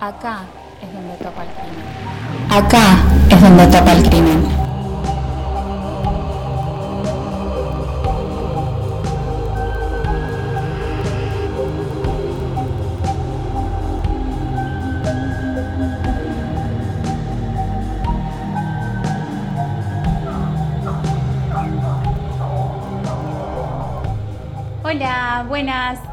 [0.00, 0.42] Acá
[0.80, 1.84] es donde topa el crimen.
[2.50, 4.57] Acá es donde topa el crimen.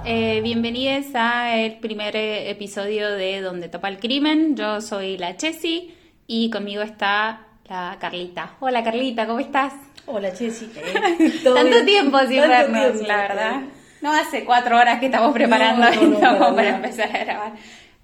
[0.05, 4.55] Eh, bienvenidos a el primer eh, episodio de Donde Topa el Crimen.
[4.55, 5.95] Yo soy la Chessy
[6.27, 8.53] y conmigo está la Carlita.
[8.59, 9.73] Hola Carlita, ¿cómo estás?
[10.05, 10.67] Hola Chessy.
[11.43, 13.61] Tanto tiempo sin vernos, la verdad.
[14.01, 16.19] No hace cuatro horas que estamos preparando esto
[16.55, 17.53] para empezar a grabar.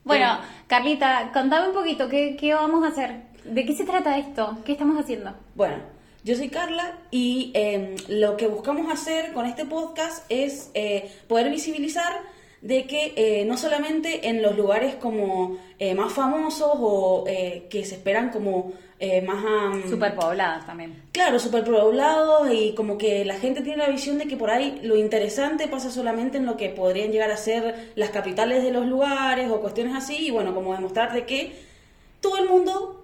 [0.04, 3.22] Bueno, Carlita, contame un poquito, ¿qué, ¿qué vamos a hacer?
[3.44, 4.58] ¿De qué se trata esto?
[4.66, 5.36] ¿Qué estamos haciendo?
[5.54, 5.76] Bueno,
[6.23, 11.49] yo soy Carla y em, lo que buscamos hacer con este podcast es eh, poder
[11.49, 12.13] visibilizar
[12.61, 17.95] de que eh, no solamente en los lugares como eh, más famosos o que se
[17.95, 18.73] esperan como
[19.25, 19.89] más...
[19.89, 21.02] superpoblados también.
[21.11, 24.95] Claro, superpoblados y como que la gente tiene la visión de que por ahí lo
[24.95, 29.50] interesante pasa solamente en lo que podrían llegar a ser las capitales de los lugares
[29.50, 31.53] o cuestiones así y bueno, como demostrar de que
[32.22, 33.00] todo el mundo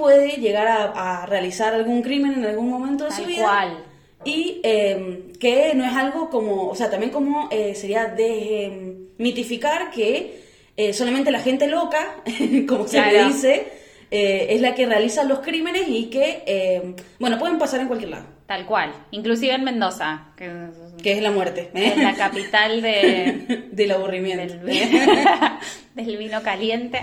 [0.00, 3.42] puede llegar a, realizar algún crimen en algún momento de su vida.
[3.42, 3.84] Cual.
[4.24, 10.42] Y em, que no es algo como, o sea, también como eh, sería desmitificar que
[10.76, 12.22] eh, solamente la gente loca,
[12.68, 13.66] como se le dice,
[14.10, 18.10] eh, es la que realiza los crímenes y que, em, bueno, pueden pasar en cualquier
[18.10, 18.26] lado.
[18.50, 20.24] Tal cual, inclusive en Mendoza.
[20.36, 20.70] Que,
[21.04, 21.70] es la muerte.
[21.72, 24.54] Es la capital de, del aburrimiento.
[25.94, 27.00] Del, vino caliente.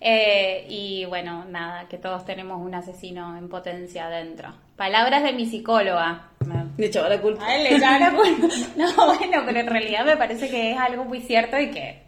[0.00, 4.54] Eh, y bueno, nada, que todos tenemos un asesino en potencia adentro.
[4.76, 6.30] Palabras de mi psicóloga.
[6.78, 7.46] Le echaba la culpa.
[7.46, 8.46] le echaba la culpa.
[8.78, 12.04] No, bueno, pero en realidad me parece que es algo muy cierto y que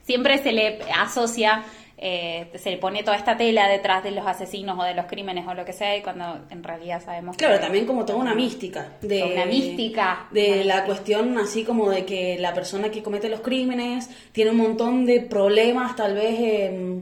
[0.00, 1.62] siempre se le asocia
[2.06, 5.46] eh, se le pone toda esta tela detrás de los asesinos o de los crímenes
[5.48, 8.98] o lo que sea y cuando en realidad sabemos claro también como toda una mística
[9.00, 13.40] de una mística de la cuestión así como de que la persona que comete los
[13.40, 17.00] crímenes tiene un montón de problemas tal vez em,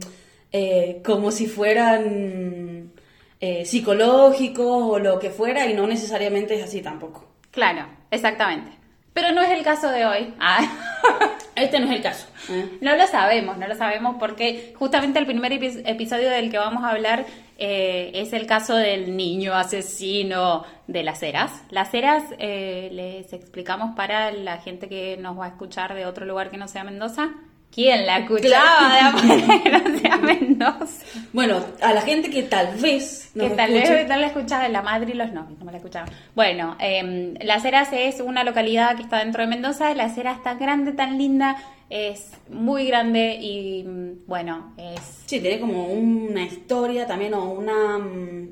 [0.53, 2.93] eh, como si fueran
[3.41, 9.31] eh, psicológicos o lo que fuera y no necesariamente es así tampoco claro exactamente pero
[9.31, 10.33] no es el caso de hoy.
[10.39, 10.65] Ah.
[11.55, 12.27] Este no es el caso.
[12.49, 12.77] ¿eh?
[12.81, 16.89] No lo sabemos, no lo sabemos porque justamente el primer episodio del que vamos a
[16.89, 17.25] hablar
[17.57, 21.63] eh, es el caso del niño asesino de las eras.
[21.69, 26.25] Las eras eh, les explicamos para la gente que nos va a escuchar de otro
[26.25, 27.31] lugar que no sea Mendoza.
[27.73, 31.05] ¿Quién la escuchaba de no sea Mendoza?
[31.31, 35.11] Bueno, a la gente que tal vez que tal vez no la escuchaba la madre
[35.11, 36.09] y los novios, no me la escuchaban.
[36.35, 39.93] Bueno, eh, Las Heras es una localidad que está dentro de Mendoza.
[39.95, 41.57] Las Heras es tan grande, tan linda,
[41.89, 45.23] es muy grande y mm, bueno, es...
[45.25, 47.97] Sí, tiene como una historia también o una...
[47.97, 48.51] Mm,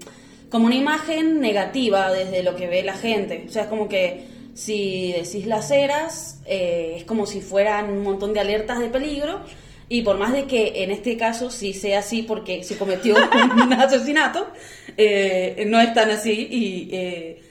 [0.50, 3.46] como una imagen negativa desde lo que ve la gente.
[3.48, 8.04] O sea, es como que si decís Las Heras, eh, es como si fueran un
[8.04, 9.42] montón de alertas de peligro
[9.90, 13.16] y por más de que en este caso sí sea así porque se cometió
[13.54, 14.48] un asesinato,
[14.98, 17.42] eh, no es tan así y eh,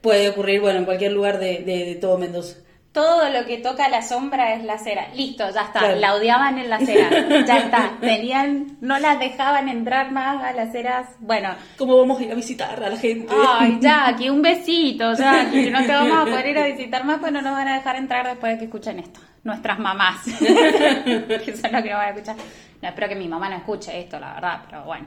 [0.00, 2.56] puede ocurrir bueno en cualquier lugar de, todo Mendoza.
[2.92, 5.08] Todo lo que toca la sombra es la cera.
[5.14, 5.94] Listo, ya está.
[5.96, 7.08] La odiaban en la cera.
[7.46, 7.92] Ya está.
[8.00, 11.08] Tenían, no las dejaban entrar más a las ceras.
[11.18, 11.54] Bueno.
[11.78, 13.32] ¿Cómo vamos a ir a visitar a la gente?
[13.48, 17.04] Ay, ya, aquí un besito, ya, que no te vamos a poder ir a visitar
[17.04, 20.26] más, pues no nos van a dejar entrar después de que escuchen esto nuestras mamás.
[20.26, 22.36] Eso es lo que voy a escuchar.
[22.80, 25.06] No, espero que mi mamá no escuche esto, la verdad, pero bueno.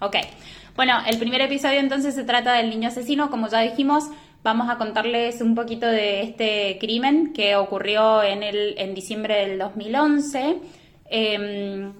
[0.00, 0.16] Ok.
[0.76, 3.30] Bueno, el primer episodio entonces se trata del niño asesino.
[3.30, 4.04] Como ya dijimos,
[4.42, 9.58] vamos a contarles un poquito de este crimen que ocurrió en, el, en diciembre del
[9.58, 10.58] 2011.
[11.06, 11.92] Em,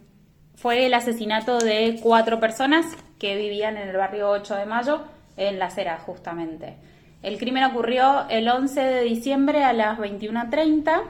[0.57, 2.87] fue el asesinato de cuatro personas
[3.19, 5.03] que vivían en el barrio 8 de Mayo,
[5.37, 6.77] en La Cera, justamente.
[7.23, 11.03] El crimen ocurrió el 11 de diciembre a las 21.30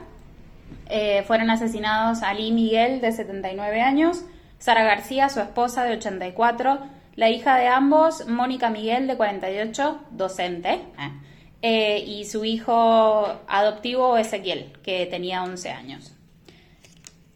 [0.93, 4.25] eh, fueron asesinados Ali Miguel, de 79 años,
[4.59, 6.79] Sara García, su esposa, de 84,
[7.21, 10.81] la hija de ambos, Mónica Miguel, de 48, docente,
[11.61, 16.15] eh, y su hijo adoptivo, Ezequiel, que tenía 11 años.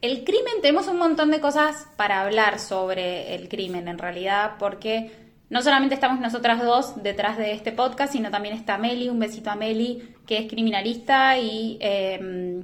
[0.02, 5.12] El crimen, tenemos un montón de cosas para hablar sobre el crimen, en realidad, porque
[5.52, 9.52] no solamente estamos nosotras dos detrás de este podcast, sino también está Meli, un besito
[9.52, 11.78] a Meli, que es criminalista y...
[11.80, 12.18] Eh,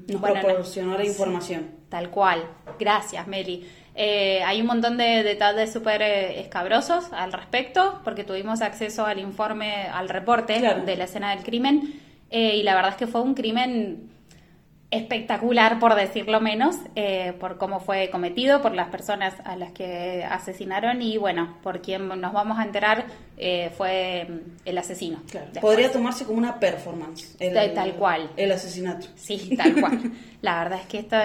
[0.08, 1.70] nos proporcionó la información.
[1.88, 2.44] Tal cual.
[2.80, 3.64] Gracias, Meli.
[3.96, 9.20] Eh, hay un montón de detalles súper eh, escabrosos al respecto, porque tuvimos acceso al
[9.20, 12.00] informe, al reporte de la escena del crimen,
[12.30, 14.12] y la verdad es que fue un crimen
[14.92, 20.26] espectacular, por decirlo menos, eh, por cómo fue cometido, por las personas a las que
[20.26, 23.06] asesinaron y bueno, por quien nos vamos a enterar
[23.38, 24.28] eh, fue
[24.66, 25.20] el asesino.
[25.62, 27.38] Podría tomarse como una performance.
[27.74, 28.30] tal cual.
[28.36, 29.08] El asesinato.
[29.16, 30.12] Sí, tal cual.
[30.42, 31.16] La verdad es que esto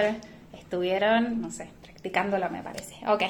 [0.57, 1.67] estuvieron, no sé,
[1.97, 2.95] practicándolo me parece.
[3.07, 3.23] Ok,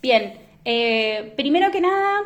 [0.00, 0.34] bien.
[0.64, 2.20] Eh, primero que nada,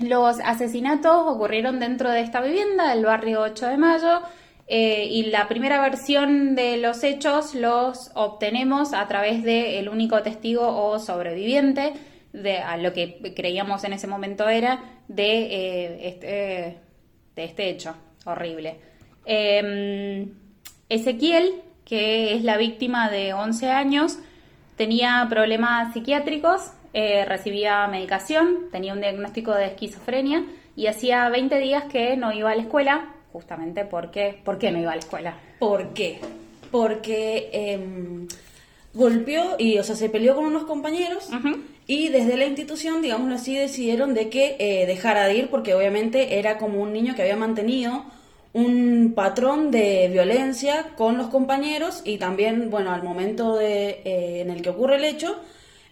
[0.00, 4.22] los asesinatos ocurrieron dentro de esta vivienda del barrio 8 de Mayo.
[4.66, 10.66] Eh, y la primera versión de los hechos los obtenemos a través del único testigo
[10.66, 11.92] o sobreviviente
[12.32, 16.26] de a lo que creíamos en ese momento era de, eh, este,
[17.36, 17.94] de este hecho
[18.24, 18.78] horrible.
[19.26, 20.32] Em,
[20.88, 24.18] Ezequiel, que es la víctima de 11 años,
[24.76, 30.44] tenía problemas psiquiátricos, eh, recibía medicación, tenía un diagnóstico de esquizofrenia
[30.76, 34.78] y hacía 20 días que no iba a la escuela justamente porque, ¿por qué no
[34.78, 35.34] iba a la escuela?
[35.58, 36.20] ¿Por qué?
[36.70, 38.28] Porque em,
[38.92, 41.30] golpeó y, o sea, se peleó con unos compañeros
[41.86, 46.38] y desde la institución, digámoslo así, decidieron de que eh, dejara de ir porque obviamente
[46.38, 48.04] era como un niño que había mantenido
[48.52, 54.50] un patrón de violencia con los compañeros y también, bueno, al momento de, eh, en
[54.50, 55.36] el que ocurre el hecho,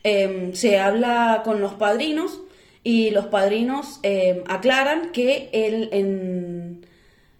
[0.03, 2.41] em, se habla con los padrinos
[2.85, 6.87] y los padrinos em, aclaran que él en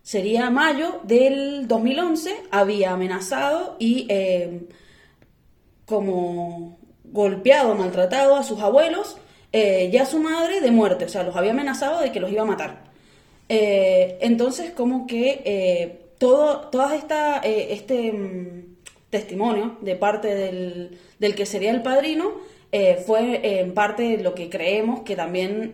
[0.03, 4.67] sería mayo del 2011, había amenazado y eh,
[5.87, 9.17] como golpeado, maltratado a sus abuelos
[9.53, 12.31] eh, y a su madre de muerte, o sea, los había amenazado de que los
[12.31, 12.90] iba a matar.
[13.53, 18.77] Eh, entonces, como que todo, toda esta, este mm,
[19.11, 22.33] testimonio de parte del, del, que sería el padrino
[23.05, 25.73] fue en parte lo que creemos que también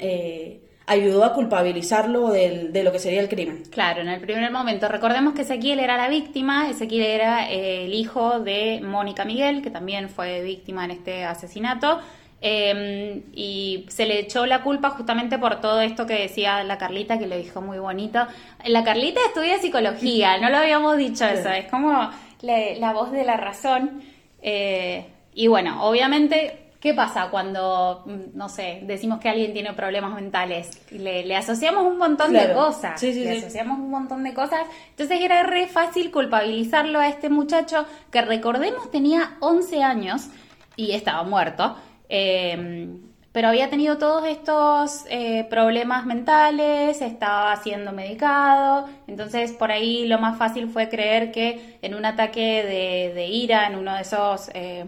[0.86, 3.64] ayudó a culpabilizarlo de lo que sería el crimen.
[3.70, 4.88] Claro, en el primer momento.
[4.88, 9.70] Recordemos que Ezequiel era la víctima, Ezequiel era eh, el hijo de Mónica Miguel, que
[9.70, 12.00] también fue víctima en este asesinato.
[12.40, 17.18] Em, y se le echó la culpa justamente por todo esto que decía la Carlita,
[17.18, 18.26] que lo dijo muy bonito.
[18.66, 22.10] La Carlita estudia psicología, no lo habíamos dicho eso, es como
[22.42, 24.02] la, voz de la razón.
[24.42, 30.14] Eh, y bueno, obviamente ¿Qué pasa cuando, mm, no sé, decimos que alguien tiene problemas
[30.14, 30.80] mentales?
[30.92, 33.02] Le, asociamos un montón de cosas.
[33.02, 34.60] le asociamos un montón de cosas.
[34.90, 40.28] Entonces era re fácil culpabilizarlo a este muchacho que recordemos tenía 11 años
[40.76, 41.76] y estaba muerto.
[42.08, 43.00] Em,
[43.36, 50.18] pero había tenido todos estos eh, problemas mentales, estaba siendo medicado, entonces por ahí lo
[50.18, 54.86] más fácil fue creer que en un ataque de, ira, en uno de esos eh,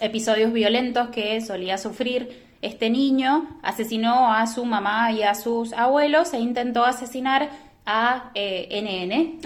[0.00, 6.32] episodios violentos que solía sufrir este niño, asesinó a su mamá y a sus abuelos
[6.32, 7.50] e intentó asesinar
[7.92, 9.40] a eh, NN.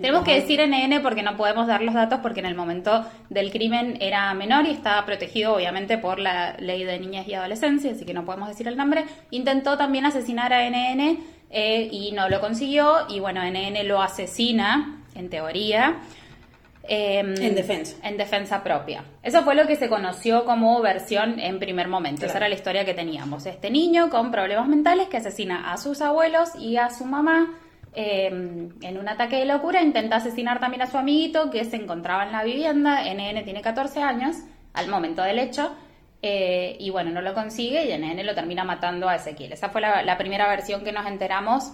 [0.00, 3.50] Tenemos que decir NN porque no podemos dar los datos porque en el momento del
[3.50, 8.06] crimen era menor y estaba protegido obviamente por la ley de niñas y adolescencia, así
[8.06, 9.04] que no podemos decir el nombre.
[9.30, 11.18] Intentó también asesinar a NN
[11.50, 15.96] eh, y no lo consiguió y bueno, NN lo asesina en teoría.
[16.88, 17.96] Em, en defensa.
[18.02, 19.04] En defensa propia.
[19.22, 22.24] Eso fue lo que se conoció como versión en primer momento.
[22.24, 23.44] Esa era la historia que teníamos.
[23.44, 27.50] Este niño con problemas mentales que asesina a sus abuelos y a su mamá
[27.96, 29.82] em, en un ataque de locura.
[29.82, 33.02] Intenta asesinar también a su amiguito que se encontraba en la vivienda.
[33.02, 34.36] NN tiene 14 años
[34.74, 35.74] al momento del hecho.
[36.22, 39.52] Eh, y bueno, no lo consigue y NN lo termina matando a Ezequiel.
[39.52, 41.72] Esa fue la primera versión que nos enteramos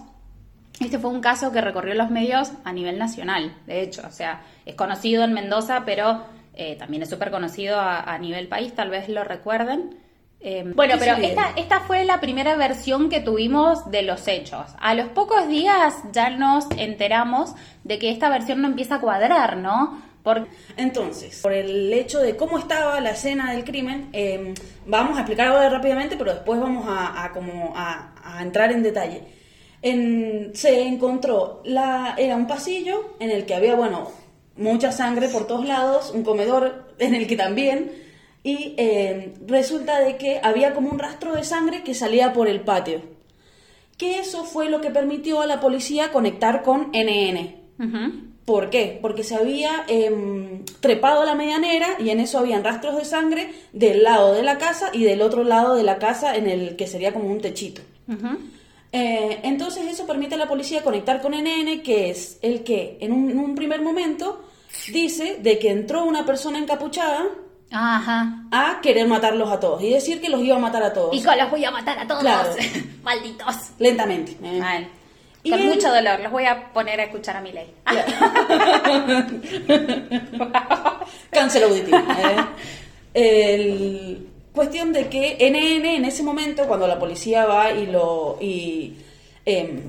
[0.79, 4.41] este fue un caso que recorrió los medios a nivel nacional, de hecho, o sea,
[4.65, 9.07] es conocido en Mendoza, pero eh, también es súper conocido a, nivel país, tal vez
[9.07, 9.97] lo recuerden.
[10.43, 14.65] Em, bueno, pero esta, esta fue la primera versión que tuvimos de los hechos.
[14.79, 19.57] A los pocos días ya nos enteramos de que esta versión no empieza a cuadrar,
[19.57, 20.01] ¿no?
[20.21, 20.47] Por...
[20.77, 24.53] Entonces, por el hecho de cómo estaba la escena del crimen, em,
[24.85, 29.23] vamos a explicar ahora rápidamente, pero después vamos a, como a entrar en detalle
[30.53, 34.11] se encontró, la, era un pasillo en el que había, bueno,
[34.55, 37.91] mucha sangre por todos lados, un comedor en el que también,
[38.43, 42.61] y eh, resulta de que había como un rastro de sangre que salía por el
[42.61, 43.01] patio.
[43.97, 47.61] Que eso fue lo que permitió a la policía conectar con NN.
[48.45, 48.99] ¿Por qué?
[49.01, 53.53] Porque se había em, trepado a la medianera y en eso habían rastros de sangre
[53.71, 56.87] del lado de la casa y del otro lado de la casa en el que
[56.87, 57.81] sería como un techito.
[58.91, 63.13] Eh, entonces eso permite a la policía conectar con NN, que es el que en
[63.13, 64.43] un, primer momento
[64.91, 67.25] dice de que entró una persona encapuchada
[67.75, 71.15] a querer matarlos a todos y decir que los iba a matar a todos.
[71.15, 72.23] Y que los voy a matar a todos.
[73.03, 73.55] Malditos.
[73.79, 74.37] Lentamente.
[75.45, 76.19] Y Con él- mucho dolor.
[76.21, 77.73] Los voy a poner a escuchar a mi ley.
[81.31, 81.97] Cáncer auditivo.
[81.97, 82.45] ¿eh?
[83.13, 88.93] El- cuestión de que NN en ese momento, cuando la policía va y lo, y,
[89.45, 89.81] em,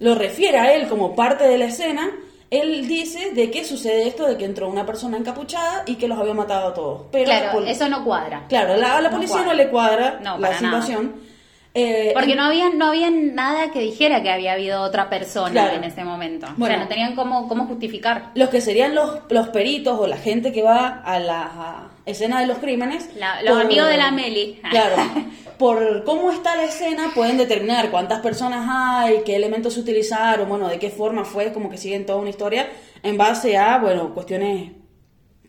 [0.00, 2.10] lo refiere a él como parte de la escena,
[2.52, 6.18] él dice de que sucede esto de que entró una persona encapuchada y que los
[6.18, 7.02] había matado a todos.
[7.10, 8.44] Pero la claro, eso no cuadra.
[8.48, 11.32] claro, la- a la no policía no, le cuadra No, la situación.
[11.74, 15.50] Eh, Porque en- no había, no había nada que dijera que había habido otra persona
[15.52, 15.76] Claro.
[15.76, 16.46] en ese momento.
[16.46, 16.74] o Bueno.
[16.74, 18.30] sea, no tenían cómo, cómo justificar.
[18.34, 22.46] los que serían los, los peritos o la gente que va a la escena de
[22.46, 23.08] los crímenes.
[23.16, 24.60] La- los amigos de la Meli.
[24.68, 24.96] Claro.
[25.62, 30.80] Por cómo está la escena pueden determinar cuántas personas hay, qué elementos utilizaron, bueno, de
[30.80, 32.68] qué forma fue, como que siguen toda una historia
[33.00, 34.72] en base a, bueno, cuestiones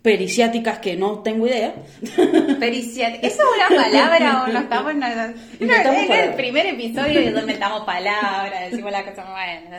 [0.03, 1.73] periciáticas que no tengo idea.
[2.59, 3.23] Periciat.
[3.23, 4.93] ¿Eso es una palabra o no estamos?
[4.93, 9.77] No, no, Inventamos en el primer episodio y donde metamos palabras, decimos la cosa, bueno,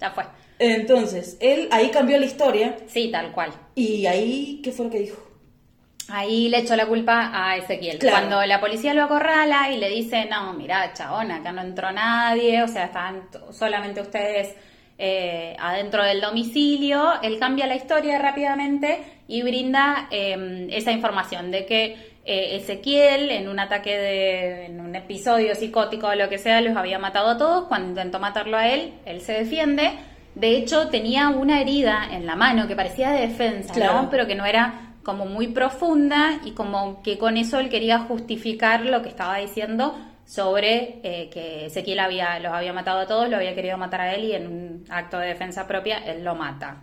[0.00, 0.24] ya fue.
[0.60, 3.52] Entonces, él ahí cambió la historia Sí, tal cual.
[3.74, 5.33] y ahí, ¿qué fue lo que dijo?
[6.08, 7.98] Ahí le echó la culpa a Ezequiel.
[7.98, 8.16] Claro.
[8.16, 12.62] Cuando la policía lo acorrala y le dice, no, mira, chabón, acá no entró nadie,
[12.62, 14.54] o sea, estaban solamente ustedes
[14.98, 21.66] eh, adentro del domicilio, él cambia la historia rápidamente y brinda eh, esa información de
[21.66, 26.60] que eh, Ezequiel, en un ataque de, en un episodio psicótico o lo que sea,
[26.60, 27.64] los había matado a todos.
[27.64, 29.90] Cuando intentó matarlo a él, él se defiende.
[30.34, 34.02] De hecho, tenía una herida en la mano que parecía de defensa, Claro.
[34.02, 34.10] ¿no?
[34.10, 38.84] Pero que no era como muy profunda y como que con eso él quería justificar
[38.84, 39.94] lo que estaba diciendo
[40.24, 44.14] sobre eh, que Ezequiel había, los había matado a todos, lo había querido matar a
[44.14, 46.80] él y en un acto de defensa propia él lo mata.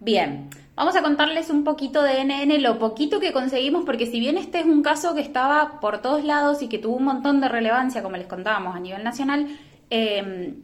[0.00, 4.36] Bien, vamos a contarles un poquito de NN, lo poquito que conseguimos, porque si bien
[4.36, 7.48] este es un caso que estaba por todos lados y que tuvo un montón de
[7.48, 9.46] relevancia, como les contábamos a nivel nacional,
[9.90, 10.54] eh,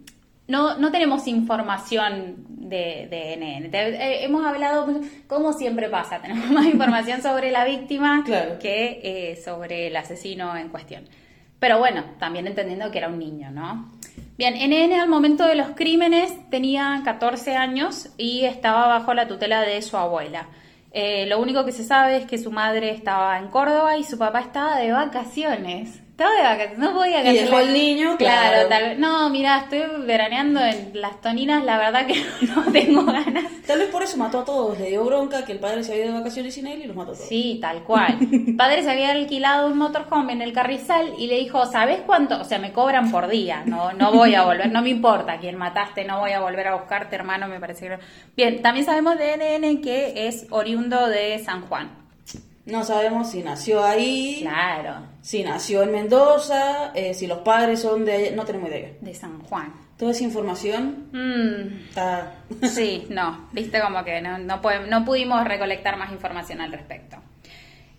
[0.48, 3.70] no, no tenemos información de, de NN.
[3.70, 4.88] Te- eh, hemos hablado,
[5.26, 8.58] como siempre pasa, tenemos más información sobre la víctima Claro.
[8.58, 11.04] que eh, sobre el asesino en cuestión.
[11.60, 13.92] Pero bueno, también entendiendo que era un niño, ¿no?
[14.36, 19.62] Bien, NN al momento de los crímenes tenía 14 años y estaba bajo la tutela
[19.62, 20.46] de su abuela.
[20.92, 24.16] Eh, lo único que se sabe es que su madre estaba en Córdoba y su
[24.16, 26.00] papá estaba de vacaciones.
[26.18, 28.68] Estaba de vacaciones, no podía Y dejó al niño, claro.
[28.68, 28.98] tal vez.
[28.98, 33.44] No, mira, estoy veraneando en las toninas, la verdad que no tengo ganas.
[33.64, 36.06] Tal vez por eso mató a todos, le dio bronca que el padre se había
[36.06, 37.28] ido de vacaciones sin él y los mató a todos.
[37.28, 38.18] Sí, tal cual.
[38.58, 42.40] Padre se había alquilado un motorhome en el Carrizal y le dijo, ¿sabes cuánto?
[42.40, 45.56] O sea, me cobran por día, no, no voy a volver, no me importa quién
[45.56, 47.98] mataste, no voy a volver a buscarte, hermano, me parece que no.
[48.36, 51.97] Bien, también sabemos de NN que es oriundo de San Juan.
[52.68, 58.04] No sabemos si nació ahí, Claro, si nació en Mendoza, eh, si los padres son
[58.04, 58.90] de no tenemos idea.
[59.00, 59.72] de San Juan.
[59.96, 62.34] Toda esa información Mm, está...
[62.62, 64.60] Sí, no, viste como que no, no,
[65.04, 67.16] pudimos recolectar más información al respecto.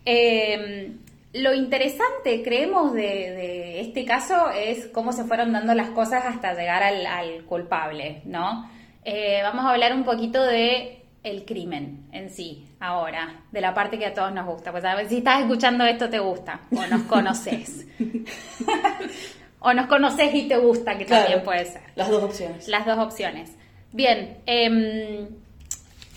[0.06, 0.94] Eh,
[1.34, 6.54] lo interesante, creemos, de, de este caso es cómo se fueron dando las cosas hasta
[6.54, 8.70] llegar al, al culpable, ¿no?
[9.06, 10.99] Eh, vamos a hablar un poquito de
[11.29, 14.71] el crimen en sí, ahora, de la parte que a todos nos gusta.
[14.71, 17.86] Pues a ver, si estás escuchando esto te gusta, o nos conoces.
[19.59, 21.81] o nos conoces y te gusta, que Claro, también puede ser.
[21.95, 22.67] Las dos opciones.
[22.67, 23.51] Las dos opciones.
[23.91, 25.27] Bien, em,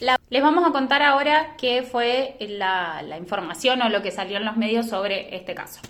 [0.01, 4.37] la- les vamos a contar ahora qué fue la, la información o lo que salió
[4.37, 5.81] en los medios sobre este caso.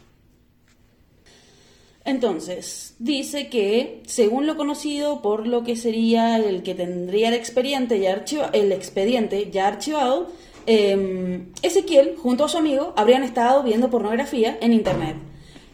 [2.04, 8.00] Entonces, dice que, según lo conocido por lo que sería el que tendría el expediente
[8.00, 10.28] ya, archiva- el expediente ya archivado,
[10.66, 15.16] eh, Ezequiel, junto a su amigo, habrían estado viendo pornografía en Internet,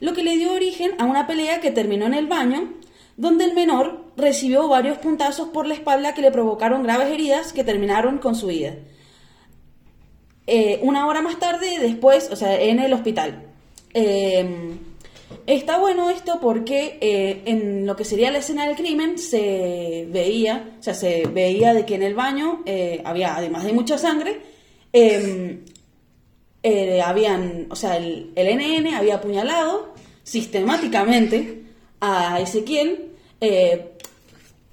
[0.01, 2.75] lo que le dio origen a una pelea que terminó en el baño,
[3.17, 7.65] donde el menor recibió varios puntazos por la espalda que le provocaron graves heridas que
[7.65, 8.75] terminaron con su vida.
[10.47, 13.45] Eh, una hora más tarde, después, o sea, en el hospital.
[13.95, 14.77] Eh,
[15.47, 20.77] está bueno esto porque eh, en lo que sería la escena del crimen se veía,
[20.79, 24.41] o sea, se veía de que en el baño eh, había, además de mucha sangre,
[24.93, 25.61] eh,
[26.63, 31.63] eh, habían, o sea, el, el NN había apuñalado sistemáticamente
[32.01, 33.13] a Ezequiel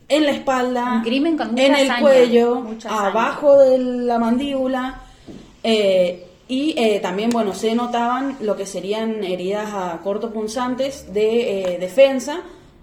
[0.07, 5.01] en la espalda, Un crimen con en el cuello, abajo de la mandíbula.
[5.63, 11.73] eh, y eh, también, bueno, se notaban lo que serían heridas a corto punzantes de
[11.73, 12.41] eh, defensa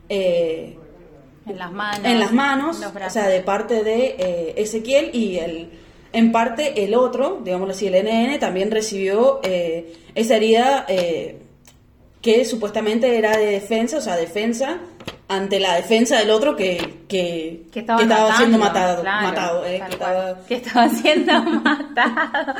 [0.08, 0.76] eh,
[1.46, 2.04] En las manos.
[2.04, 5.70] en las manos, o sea, de parte de eh, Ezequiel y el,
[6.12, 11.38] en parte el otro, digámoslo así, el NN también recibió eh, esa herida eh,
[12.20, 14.80] que supuestamente era de defensa, o sea, defensa
[15.28, 19.92] ante la defensa del otro que, que, que estaba, siendo matado, claro, matado eh, que,
[19.92, 20.38] estaba...
[20.46, 20.88] que, estaba...
[20.88, 22.54] siendo matado.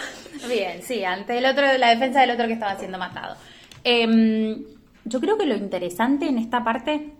[0.48, 3.36] Bien, sí, ante el otro, la defensa del otro que estaba siendo matado.
[3.84, 4.64] Eh,
[5.04, 7.12] yo creo que lo interesante en esta parte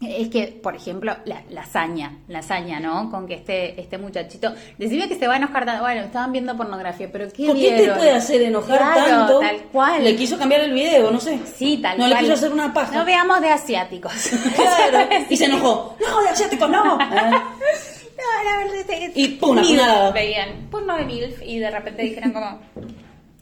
[0.00, 3.10] es que, por ejemplo, la, la hazaña, la hazaña, ¿no?
[3.10, 6.56] Con que este, este muchachito, decime que se va a enojar tanto, bueno, estaban viendo
[6.56, 9.40] pornografía, pero ¿qué ¿Por qué te puede hacer enojar tanto?
[9.40, 10.02] tal cual.
[10.02, 11.38] Le quiso cambiar el video, no sé.
[11.54, 12.10] Sí, tal no cual.
[12.10, 12.96] No le quiso hacer una paja.
[12.96, 14.12] No veamos de asiáticos.
[14.56, 15.96] Claro, y se enojó.
[16.00, 16.84] No, de asiáticos no.
[16.98, 22.32] no, la verdad es Y pum, una Veían, no de MILF, y de repente dijeron
[22.32, 22.58] como...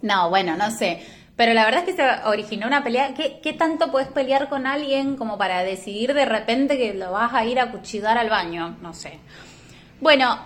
[0.03, 1.01] No, bueno, no sé.
[1.39, 3.15] Pero la verdad es que se originó una pelea.
[3.15, 7.33] ¿Qué, ¿Qué, tanto puedes pelear con alguien como para decidir de repente que lo vas
[7.33, 8.77] a ir a cuchillar al baño?
[8.83, 9.21] No sé.
[10.01, 10.37] Bueno,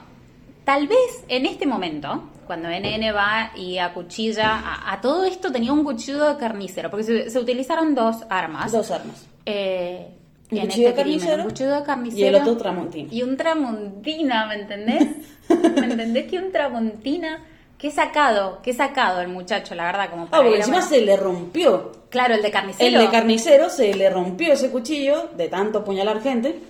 [0.64, 5.72] tal vez en este momento, cuando NN va y acuchilla, a, a todo esto tenía
[5.72, 8.70] un cuchillo de carnicero, porque se, se utilizaron dos armas.
[8.70, 9.26] Dos armas.
[9.46, 10.08] Eh,
[10.50, 13.08] un en cuchillo, este de crimen, un cuchillo de carnicero y el otro tramontina.
[13.10, 15.08] Y un tramontina, ¿me entendés?
[15.48, 17.46] ¿Me entendés que un tramontina
[17.82, 21.16] Qué sacado, qué sacado el muchacho, la verdad, como para Ah, porque encima se le
[21.16, 21.90] rompió.
[22.10, 22.86] Claro, el de carnicero.
[22.86, 26.60] El de carnicero se le rompió ese cuchillo de tanto apuñalar gente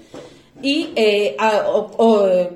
[0.63, 2.49] y eh, a, o, o,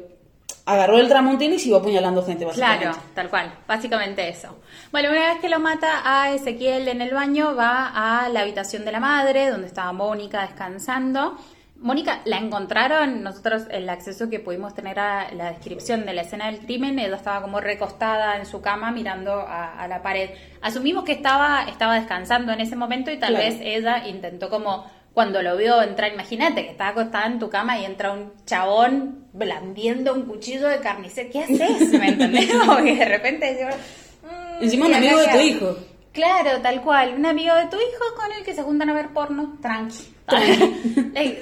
[0.64, 2.84] agarró el tramontín y siguió apuñalando gente, básicamente.
[2.84, 4.56] Claro, tal cual, básicamente eso.
[4.90, 8.86] Bueno, una vez que lo mata a Ezequiel en el baño, va a la habitación
[8.86, 11.36] de la madre, donde estaba Mónica descansando.
[11.80, 16.46] Mónica, la encontraron, nosotros el acceso que pudimos tener a la descripción de la escena
[16.46, 20.30] del crimen, ella estaba como recostada en su cama mirando a, a la pared.
[20.62, 23.44] Asumimos que estaba, estaba descansando en ese momento y tal Claro.
[23.44, 27.78] vez ella intentó como cuando lo vio entrar, imagínate que estaba acostada en tu cama
[27.78, 31.28] y entra un chabón blandiendo un cuchillo de carnicero.
[31.32, 31.90] ¿Qué haces?
[31.98, 32.52] ¿Me entendés?
[32.66, 33.74] Como que de repente decimos,
[34.22, 35.76] mm, Encima un ¿y acá amigo de tu hijo.
[36.12, 37.14] Claro, tal cual.
[37.14, 39.56] Un amigo de tu hijo con el que se juntan a ver porno.
[39.62, 40.14] Tranqui.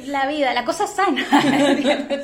[0.06, 1.24] La, vida, la cosa sana.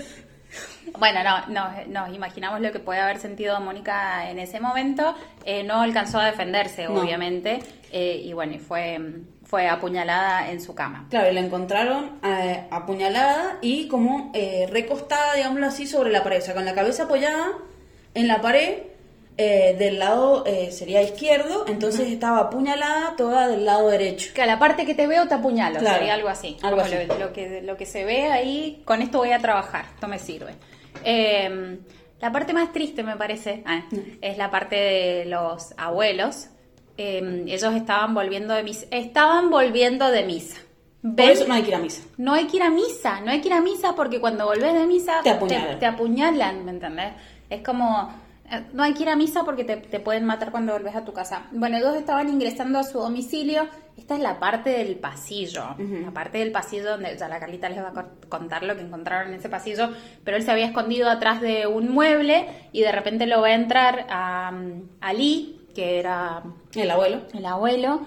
[0.99, 5.15] bueno, no, no, nos imaginamos lo que puede haber sentido Mónica en ese momento.
[5.45, 7.01] Eh, no alcanzó a defenderse, No.
[7.01, 7.61] obviamente.
[7.93, 8.99] eh, y bueno, y fue,
[9.45, 11.07] fue apuñalada en su cama.
[11.11, 16.39] Claro, y la encontraron eh, apuñalada y como eh, recostada, digámoslo así, sobre la pared,
[16.39, 17.49] o sea, con la cabeza apoyada
[18.15, 18.79] en la pared,
[19.43, 24.33] eh, del lado eh, sería izquierdo, entonces estaba apuñalada toda del lado derecho.
[24.35, 26.57] Que a la parte que te veo te apuñalo, Claro, sería algo así.
[26.63, 26.95] algo así.
[27.09, 30.19] Lo, lo que, lo que se ve ahí, con esto voy a trabajar, esto me
[30.19, 30.55] sirve.
[31.05, 31.79] Eh,
[32.21, 33.99] la parte más triste, me parece, ah, Mm.
[34.21, 36.49] es la parte de los abuelos.
[36.99, 38.87] Eh, ellos estaban volviendo de misa.
[38.91, 40.59] Estaban volviendo de misa.
[41.03, 42.03] Por eso no hay que ir a misa.
[42.19, 44.75] No hay que ir a misa, no hay que ir a misa porque cuando volvés
[44.75, 45.79] de misa Te apuñalan.
[45.79, 47.13] te apuñalan, ¿me entendés?
[47.49, 48.13] Es como,
[48.73, 51.13] no hay que ir a misa porque te, te pueden matar cuando volvés a tu
[51.13, 51.47] casa.
[51.53, 53.69] Bueno, ellos estaban ingresando a su domicilio.
[53.97, 57.83] Esta es la parte del pasillo, la parte del pasillo donde ya la Carlita les
[57.83, 59.91] va a co- contar lo que encontraron en ese pasillo,
[60.25, 64.07] pero él se había escondido atrás de un mueble y de repente lo ve entrar
[64.09, 64.53] a,
[65.03, 66.43] a Lee, que era
[66.75, 67.21] El abuelo.
[67.35, 68.01] el abuelo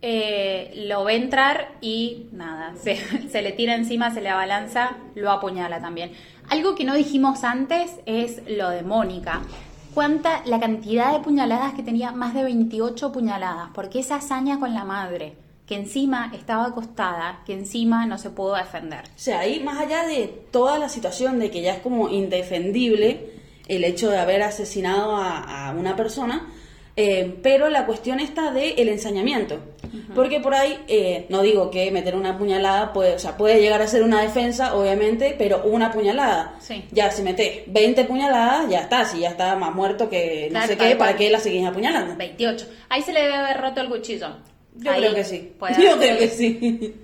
[0.00, 2.96] eh, lo ve entrar y nada, se,
[3.28, 6.12] se le tira encima, se le abalanza, lo apuñala también.
[6.48, 9.42] Algo que no dijimos antes es lo de Mónica.
[9.98, 14.72] Cuánta la cantidad de puñaladas que tenía, más de 28 puñaladas, porque esa hazaña con
[14.72, 15.34] la madre,
[15.66, 19.00] que encima estaba acostada, que encima no se pudo defender.
[19.06, 23.40] O sea, ahí más allá de toda la situación de que ya es como indefendible
[23.66, 26.46] el hecho de haber asesinado a una persona,
[26.98, 29.60] eh, pero la cuestión está de el ensañamiento.
[30.14, 33.80] Porque por ahí, eh, no digo que meter una puñalada puede, o sea, puede llegar
[33.80, 36.56] a ser una defensa, obviamente, pero una puñalada.
[36.60, 36.84] Sí.
[36.90, 40.66] Ya si metes 20 puñaladas, ya está, si ya está más muerto que no Claro,
[40.66, 41.16] sé qué, ¿para cual.
[41.16, 42.16] qué la seguís apuñalando?
[42.16, 42.66] 28.
[42.90, 44.28] Ahí se le debe haber roto el cuchillo.
[44.76, 45.52] Yo Ahí creo que sí.
[45.82, 46.94] Yo creo que sí.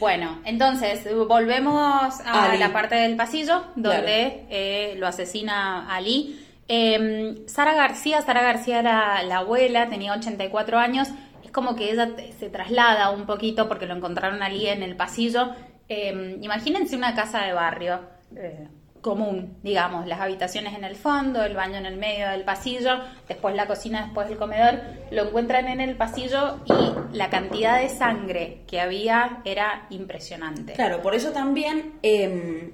[0.00, 2.58] Bueno, entonces volvemos a Ali.
[2.58, 4.46] la parte del pasillo donde Claro.
[4.50, 6.38] eh, lo asesina Ali.
[6.68, 11.08] Eh, Sara García, Sara García era la abuela, tenía 84 años.
[11.44, 15.50] Es como que ella se traslada un poquito porque lo encontraron Ali en el pasillo.
[15.88, 18.00] Eh, imagínense una casa de barrio
[18.36, 18.68] eh,
[19.02, 23.54] común, digamos, las habitaciones en el fondo, el baño en el medio del pasillo, después
[23.54, 24.80] la cocina, después el comedor.
[25.10, 30.74] Lo encuentran en el pasillo y la cantidad de sangre que había era impresionante.
[30.74, 32.70] Claro, por eso también eh,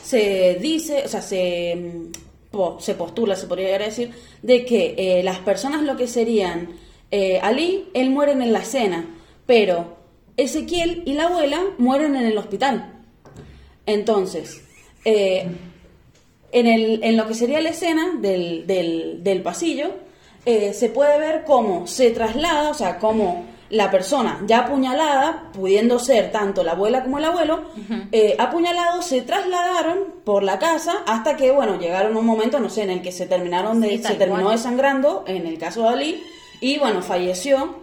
[0.00, 2.10] se dice, o sea, se,
[2.78, 4.12] se postula, se podría decir,
[4.42, 6.70] de que eh, las personas lo que serían
[7.10, 9.06] eh, Ali, él mueren en la escena,
[9.46, 9.96] pero
[10.36, 13.04] Ezequiel y la abuela mueren en el hospital.
[13.86, 14.62] Entonces,
[15.04, 15.46] eh,
[16.52, 19.90] en, el, en lo que sería la escena del, del, del pasillo,
[20.44, 25.98] eh, se puede ver cómo se traslada, o sea, cómo la persona ya apuñalada, pudiendo
[25.98, 27.62] ser tanto la abuela como el abuelo,
[28.12, 32.68] eh, apuñalados se trasladaron por la casa hasta que, bueno, llegaron a un momento, no
[32.68, 35.88] sé, en el que se terminaron de, Sí, se terminó desangrando, en el caso de
[35.88, 36.22] Ali,
[36.60, 37.80] y bueno, falleció.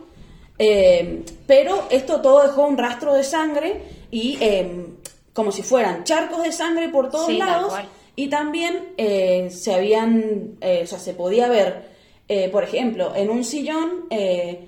[0.59, 4.87] Eh, pero esto todo dejó un rastro de sangre y eh,
[5.33, 7.73] como si fueran charcos de sangre por todos Sí, lados.
[8.15, 11.89] Y también eh, se habían, eh, o sea, se podía ver,
[12.27, 14.67] eh, por ejemplo, en un sillón eh,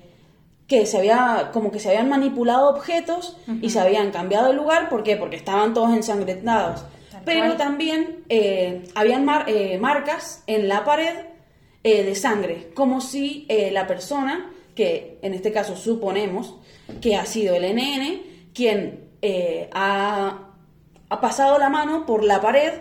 [0.72, 4.88] que se había, como que se habían manipulado objetos y se habían cambiado de lugar.
[4.88, 5.16] ¿Por qué?
[5.16, 6.82] Porque estaban todos ensangrentados.
[7.10, 7.56] Tal Pero cual.
[7.58, 11.14] también eh, habían mar- eh, marcas en la pared
[11.84, 16.54] eh, de sangre, como si la persona, que en este caso suponemos
[17.02, 18.22] que ha sido el NN,
[18.54, 19.10] quien
[19.74, 20.48] ha,
[21.10, 22.72] ha pasado la mano por la pared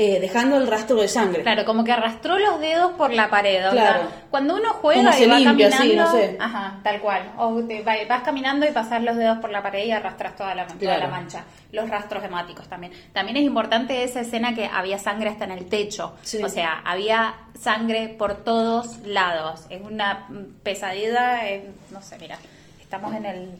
[0.00, 1.42] eh, dejando el rastro de sangre.
[1.42, 3.66] Claro, como que arrastró los dedos por la pared.
[3.66, 3.98] o Claro.
[4.00, 6.36] sea, cuando uno juega Como y se va limpia, caminando, sí, no sé.
[6.38, 7.32] ajá, tal cual.
[7.36, 10.54] O te va- vas caminando y pasas los dedos por la pared y arrastras toda
[10.54, 11.00] la, toda Claro.
[11.00, 11.44] la mancha.
[11.72, 12.92] Los rastros hemáticos también.
[13.12, 16.14] También es importante esa escena que había sangre hasta en el techo.
[16.22, 16.42] Sí.
[16.44, 19.66] O sea, había sangre por todos lados.
[19.68, 20.28] Es una
[20.62, 22.38] pesadilla, es- no sé, mira,
[22.80, 23.58] estamos en el...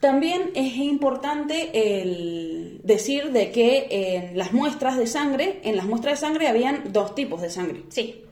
[0.00, 6.20] También es importante el decir de que en las muestras de sangre, en las muestras
[6.20, 7.82] de sangre habían dos tipos de sangre.
[7.88, 8.24] Sí,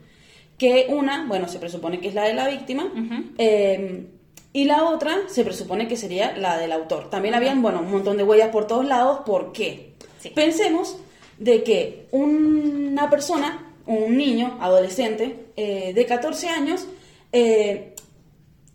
[0.59, 2.91] que una, bueno, se presupone que es la de la víctima,
[3.37, 4.07] eh,
[4.53, 7.11] y la otra se presupone que sería la del autor.
[7.11, 9.21] También habían, bueno, un montón de huellas por todos lados.
[9.27, 9.93] ¿Por qué?
[10.19, 10.31] Sí.
[10.31, 10.97] Pensemos
[11.39, 16.87] de que una persona, un niño, adolescente, eh, de 14 años,
[17.33, 17.96] eh,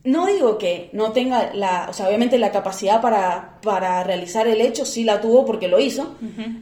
[0.04, 4.62] no digo que no tenga la, o sea, obviamente la capacidad para, para realizar el
[4.62, 6.16] hecho, sí la tuvo porque lo hizo,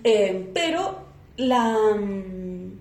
[0.04, 1.00] eh, pero
[1.38, 2.80] la, mm,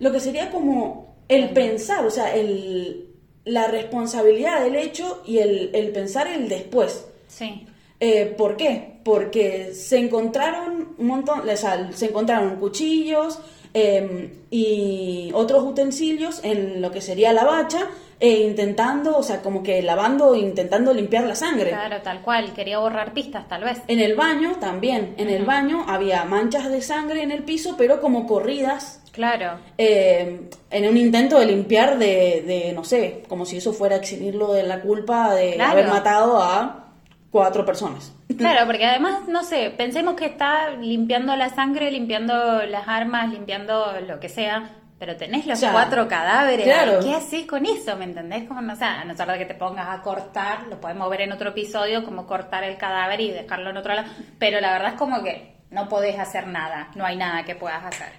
[0.00, 3.06] lo que sería como el pensar, o sea, el,
[3.44, 7.06] la responsabilidad del hecho y el, el pensar el después.
[7.28, 7.66] sí.
[8.02, 8.98] Eh, ¿Por qué?
[9.04, 13.38] Porque se encontraron un montón, o sea, se encontraron cuchillos
[13.74, 17.86] eh, y otros utensilios en lo que sería la bacha,
[18.18, 21.70] e intentando, o sea, como que lavando, intentando limpiar la sangre.
[21.70, 22.52] Claro, tal cual.
[22.52, 23.80] Quería borrar pistas, tal vez.
[23.88, 27.98] En el baño también, en el baño había manchas de sangre en el piso, pero
[28.00, 29.58] como corridas, Claro.
[29.78, 34.52] eh, en un intento de limpiar de, de, no sé, como si eso fuera eximirlo
[34.52, 35.72] de la culpa de Claro.
[35.72, 36.89] haber matado a
[37.30, 38.12] cuatro personas.
[38.36, 43.92] Claro, porque además, no sé, pensemos que está limpiando la sangre, limpiando las armas, limpiando
[44.06, 46.66] lo que sea, pero tenés los O sea, cuatro cadáveres.
[46.66, 47.00] claro.
[47.02, 47.96] ¿Qué haces con eso?
[47.96, 48.44] ¿Me entendés?
[48.48, 51.22] Como, no sé, a no ser de que te pongas a cortar, lo podemos ver
[51.22, 54.92] en otro episodio, como cortar el cadáver y dejarlo en otro lado, pero la verdad
[54.94, 58.12] es como que no podés hacer nada, no hay nada que puedas hacer.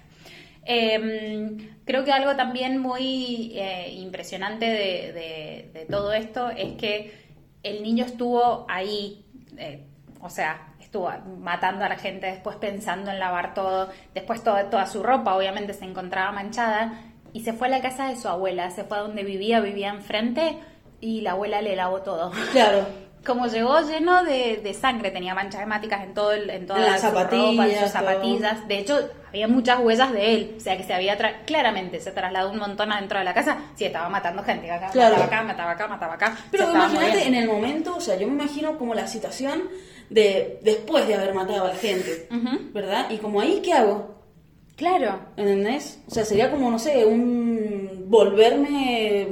[0.64, 7.21] Eh, creo que algo también muy eh, impresionante de, de- de todo esto es que
[7.62, 9.24] el niño estuvo ahí,
[9.56, 9.86] eh,
[10.20, 14.86] o sea, estuvo matando a la gente, después pensando en lavar todo, después toda, toda
[14.86, 17.00] su ropa obviamente se encontraba manchada
[17.32, 19.90] y se fue a la casa de su abuela, se fue a donde vivía, vivía
[19.90, 20.58] enfrente
[21.00, 22.30] y la abuela le lavó todo.
[22.52, 22.86] Claro.
[23.24, 26.86] Como llegó lleno de, de sangre, tenía manchas hemáticas en todo el, en toda En
[26.90, 28.02] las su ropa, en zapatillas, sus todo.
[28.02, 28.68] zapatillas.
[28.68, 30.54] De hecho, había muchas huellas de él.
[30.56, 33.58] O sea, que se había tra- claramente se trasladó un montón adentro de la casa.
[33.76, 34.70] Sí, estaba matando gente.
[34.70, 35.14] Acá, Claro.
[35.18, 36.36] Mataba acá, mataba acá, mataba acá.
[36.50, 39.62] Pero imagínate en el momento, o sea, yo me imagino como la situación
[40.10, 42.26] de después de haber matado a la gente.
[42.72, 43.06] ¿verdad?
[43.10, 44.20] Y como ahí, ¿qué hago?
[44.76, 45.20] Claro.
[45.36, 46.00] ¿Entendés?
[46.08, 49.28] O sea, sería como, no sé, un volverme...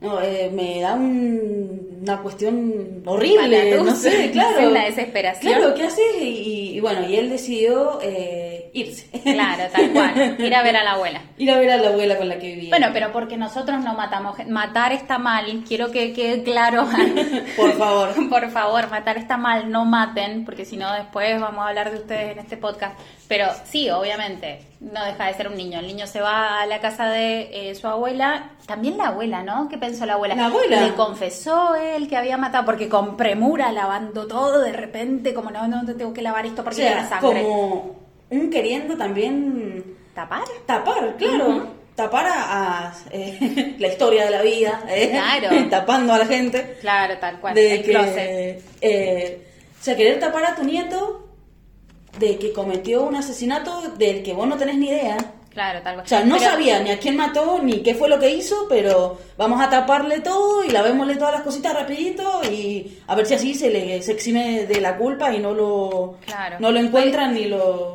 [0.00, 4.70] No, eh, me da un- una cuestión horrible, no sé, claro.
[4.70, 5.52] Una desesperación.
[5.54, 6.04] Claro, ¿qué haces?
[6.20, 9.08] Y, y- y bueno, y él decidió eh, irse.
[9.22, 10.36] Claro, tal cual.
[10.38, 11.22] Ir a ver a la abuela.
[11.38, 12.70] Ir a ver a la abuela con la que vivía.
[12.70, 14.36] Bueno, pero porque nosotros no matamos.
[14.46, 15.64] Matar está mal.
[15.66, 16.86] Quiero que quede claro.
[17.56, 18.10] Por favor.
[18.30, 21.98] Por favor, matar está mal, no maten, porque si no después vamos a hablar de
[21.98, 22.98] ustedes en este podcast.
[23.28, 25.78] Pero sí, obviamente, no deja de ser un niño.
[25.78, 29.68] El niño se va a la casa de eh, su abuela, también la abuela, ¿no?
[29.68, 30.34] ¿Qué pensó la abuela?
[30.34, 30.80] La abuela.
[30.82, 35.68] Le confesó él que había matado, porque con premura, lavando todo de repente, como no,
[35.68, 37.42] no, te tengo que lavar esto o porque sea, tiene sangre.
[37.42, 40.42] como un queriendo también ¿Tapar?
[40.66, 41.78] tapar, claro.
[41.94, 45.68] Tapar a, a, eh, la historia de la vida, eh, Claro.
[45.70, 46.76] tapando a la gente.
[46.80, 47.54] Claro, tal cual.
[47.54, 49.46] de el que, eh,
[49.78, 51.26] o sea, querer tapar a tu nieto
[52.18, 55.16] de que cometió un asesinato del que vos no tenés ni idea.
[55.50, 56.06] Claro, tal cual.
[56.06, 58.66] O sea, no Pero- sabía ni a quién mató ni qué fue lo que hizo,
[58.68, 63.34] pero vamos a taparle todo y lavémosle todas las cositas rapidito y a ver si
[63.34, 66.56] así se le se exime de la culpa y no lo Claro.
[66.60, 67.92] no lo encuentran ni lo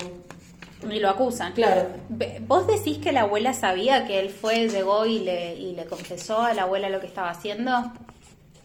[0.91, 1.53] Y lo acusan.
[1.53, 1.87] claro.
[2.47, 6.41] ¿Vos decís que la abuela sabía que él fue, llegó y le, y le confesó
[6.41, 7.71] a la abuela lo que estaba haciendo?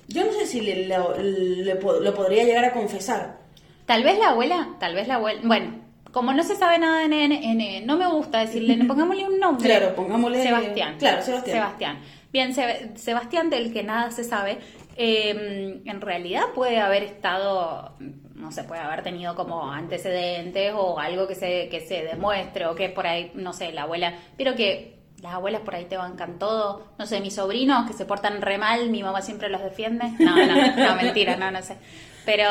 [0.09, 3.39] Yo no sé si le, lo- le po- lo podría llegar a confesar.
[3.87, 5.41] Tal vez la abuela, tal vez la abuela.
[5.45, 5.75] Bueno,
[6.13, 9.69] como no se sabe nada de no me gusta decirle, pongámosle un nombre.
[9.69, 10.97] Claro, pongámosle- Sebastián.
[10.99, 11.57] claro, Sebastián.
[11.57, 11.99] Sebastián.
[12.33, 14.59] Bien, Se- Sebastián, del que nada se sabe,
[14.97, 17.93] eh, en realidad puede haber estado,
[18.41, 22.75] no sé, puede haber tenido como antecedentes o algo que se, que se demuestre o
[22.75, 26.39] que por ahí, no sé, la abuela, pero que las abuelas por ahí te bancan
[26.39, 30.05] todo, no sé, mis sobrinos que se portan re mal, mi mamá siempre los defiende.
[30.19, 31.77] No, no, no, mentira, no, no sé.
[32.25, 32.49] Pero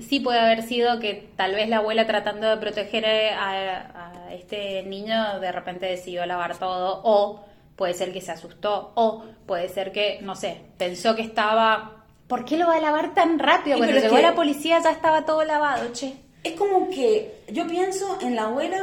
[0.00, 4.82] sí puede haber sido que tal vez la abuela tratando de proteger a, a este
[4.84, 7.44] niño de repente decidió lavar todo o
[7.76, 11.95] puede ser que se asustó o puede ser que, no sé, pensó que estaba...
[12.28, 13.76] ¿Por qué lo va a lavar tan rápido?
[13.76, 16.14] Sí, Cuando llegó la policía ya estaba todo lavado, che.
[16.42, 18.78] Es como que yo pienso en la abuela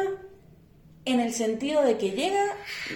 [1.06, 2.44] en el sentido de que llega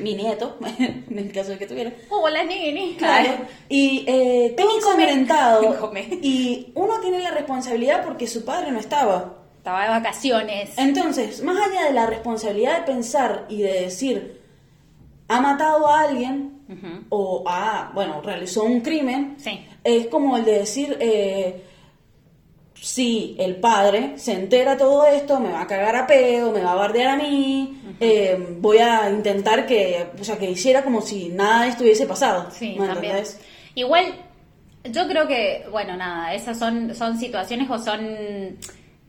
[0.01, 2.95] mi nieto, en el caso de que tuviera, Hola, nene.
[2.97, 3.45] Claro.
[3.67, 5.03] Y eh, todo Vení, come.
[5.03, 5.79] ensangrentado.
[5.79, 6.07] Come.
[6.21, 9.33] Y uno tiene la responsabilidad porque su padre no estaba.
[9.57, 10.69] Estaba de vacaciones.
[10.77, 14.39] Entonces, más allá de la responsabilidad de pensar y de decir,
[15.27, 16.53] ha matado a alguien
[17.09, 19.65] o ha, bueno, realizó un crimen, Sí.
[19.83, 21.63] es como el de decir, eh,
[22.75, 26.73] si el padre se entera todo esto, me va a cagar a pedo, me va
[26.73, 31.29] a bardear a mí, eh, voy a intentar que, o sea, que hiciera como si
[31.29, 32.49] nada estuviese pasado.
[32.51, 33.23] Sí, ¿me también.
[33.75, 34.05] Igual,
[34.91, 38.57] yo creo que, bueno, nada, esas son, son situaciones o son,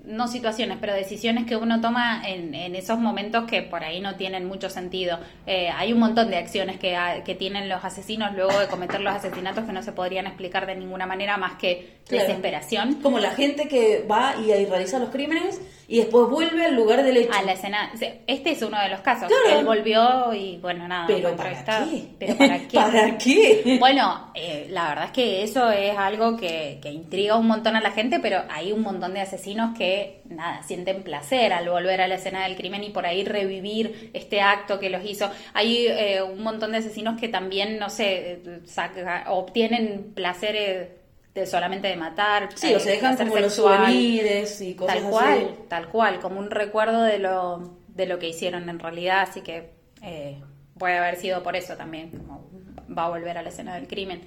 [0.08, 4.16] no situaciones, pero decisiones que uno toma en, en esos momentos que por ahí no
[4.16, 5.18] tienen mucho sentido.
[5.46, 9.00] Eh, hay un montón de acciones que, ha- que tienen los asesinos luego de cometer
[9.00, 12.26] los asesinatos que no se podrían explicar de ninguna manera más que Claro.
[12.26, 12.94] desesperación.
[13.02, 17.02] Como la gente que va y, y realiza los crímenes y después vuelve al lugar
[17.02, 17.30] del hecho.
[17.38, 17.90] A la escena,
[18.26, 19.28] este es uno de los casos.
[19.28, 19.60] Claro.
[19.60, 22.04] Él volvió y bueno, nada, Pero ¿para qué?
[22.18, 22.76] Pero ¿para qué?
[22.78, 23.76] ¿Para qué?
[23.78, 27.80] Bueno, eh, la verdad es que eso es algo que, que intriga un montón a
[27.82, 29.97] la gente, pero hay un montón de asesinos que,
[30.28, 34.40] nada, sienten placer al volver a la escena del crimen y por ahí revivir este
[34.40, 35.30] acto que los hizo.
[35.54, 40.96] Hay eh, un montón de asesinos que también, no sé, eh, saca- obtienen placer eh,
[41.34, 42.48] de solamente de matar.
[42.54, 45.12] Sí, o se eh, dejan como los souvenirs y cosas Tal así.
[45.12, 49.40] cual, tal cual, como un recuerdo de lo, de lo que hicieron en realidad, así
[49.42, 49.70] que
[50.02, 50.40] eh,
[50.78, 52.48] puede haber sido por eso también, como
[52.96, 54.22] va a volver a la escena del crimen.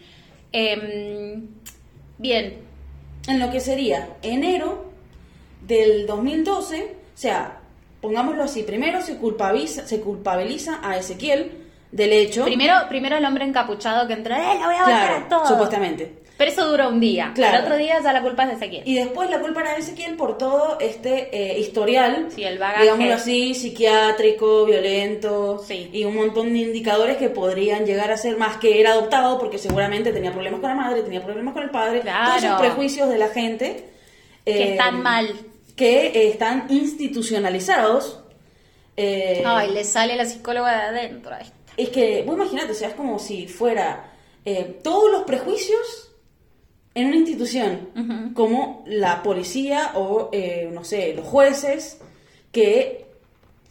[0.53, 1.47] Em,
[2.17, 2.57] bien,
[3.27, 4.90] En lo que sería enero
[5.62, 7.60] del 2012, o sea,
[8.02, 11.52] pongámoslo así, primero se culpabiliza, se culpabiliza a Ezequiel
[11.91, 12.45] del hecho.
[12.45, 15.47] primero, primero el hombre encapuchado que entró, ¡eh, la voy a claro, a todos!
[15.47, 16.17] supuestamente.
[16.38, 17.58] Pero eso duró un día, Claro.
[17.58, 18.82] al otro día ya la culpa es de Ezequiel.
[18.88, 22.82] Y después la culpa era de Ezequiel por todo este eh, historial, Sí, el bagaje.
[22.84, 25.91] digámoslo así, psiquiátrico, violento, Sí.
[25.93, 29.60] y un montón de indicadores que podrían llegar a ser más que era adoptado, porque
[29.60, 32.30] seguramente tenía problemas con la madre, tenía problemas con el padre, Claro.
[32.32, 33.86] todos esos prejuicios de la gente.
[34.43, 35.28] Que eh, están mal.
[35.75, 38.23] Que eh, están institucionalizados.
[38.97, 41.34] eh, Ay, le sale la psicóloga de adentro.
[41.34, 41.55] a esta.
[41.77, 44.12] es que, vos imaginate, o sea, es como si fuera
[44.45, 46.12] eh, todos los prejuicios
[46.93, 51.99] en una institución, como la policía o, eh, no sé, los jueces,
[52.51, 53.05] que,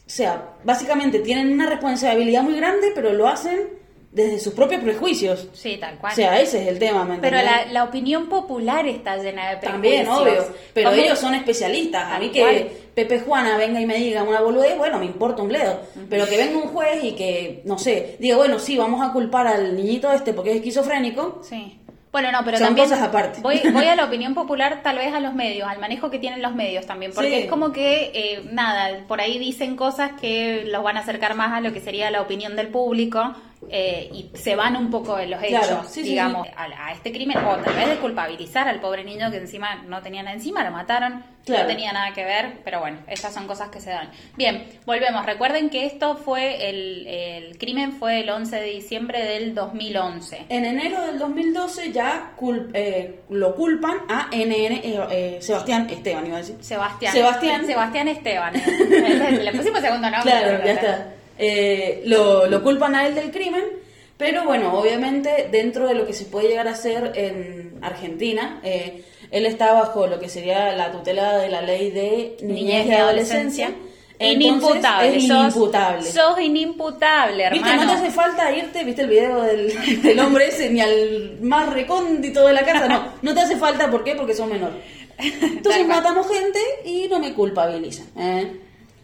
[0.06, 3.78] o sea, básicamente tienen una responsabilidad muy grande, pero lo hacen
[4.12, 5.48] desde sus propios prejuicios.
[5.52, 6.12] Sí, tal cual.
[6.12, 9.56] O sea, ese es el tema, ¿me Pero la, la opinión popular está llena de
[9.58, 10.06] prejuicios.
[10.06, 10.54] También, obvio.
[10.74, 12.12] Pero ellos son especialistas.
[12.12, 12.90] A mí que.
[12.94, 15.80] Pepe Juana venga y me diga una boludez, bueno, me importa un bledo.
[16.10, 19.46] Pero que venga un juez y que, no sé, diga, bueno, sí, vamos a culpar
[19.46, 21.40] al niñito este porque es esquizofrénico.
[21.42, 21.78] Sí.
[22.12, 23.40] Bueno, no, pero Son también cosas aparte.
[23.40, 26.42] Voy, voy a la opinión popular, tal vez a los medios, al manejo que tienen
[26.42, 27.34] los medios también, porque Sí.
[27.42, 31.52] es como que, eh, nada, por ahí dicen cosas que los van a acercar más
[31.52, 33.32] a lo que sería la opinión del público
[33.68, 36.92] eh, y se van un poco de los hechos, Claro, sí, sí, digamos, A, a
[36.92, 40.34] este crimen, o tal vez de culpabilizar al pobre niño que encima no tenía nada
[40.34, 41.62] encima, lo mataron, Claro.
[41.62, 44.10] no tenía nada que ver, pero bueno, estas son cosas que se dan.
[44.36, 49.54] Bien, volvemos, recuerden que esto fue, el, el crimen fue el 11 de diciembre del
[49.54, 50.46] 2011.
[50.48, 56.26] En enero del 2012 ya cul- eh, lo culpan a NN, eh, eh, Sebastián Esteban,
[56.26, 56.56] iba a decir.
[56.60, 57.12] Sebastián.
[57.12, 57.66] Sebastián.
[57.66, 58.52] Sebastián Esteban.
[59.44, 60.22] Le pusimos segundo nombre.
[60.30, 61.14] Claro, ya está.
[61.42, 63.64] Eh, lo, lo culpan a él del crimen,
[64.18, 69.02] pero bueno, obviamente dentro de lo que se puede llegar a hacer en Argentina, eh,
[69.30, 73.70] él está bajo lo que sería la tutela de la ley de niñez y adolescencia.
[74.18, 75.16] Inimputable.
[75.16, 76.12] Es sos- inimputable.
[76.12, 77.84] Sos, inimputable, Viste, hermano.
[77.86, 81.72] no te hace falta irte, viste el video del, del hombre ese, ni al más
[81.72, 84.14] recóndito de la casa, no, no te hace falta, ¿por qué?
[84.14, 84.72] Porque son menor.
[85.18, 88.06] Entonces matamos gente y no me culpabilizan.
[88.18, 88.60] ¿eh?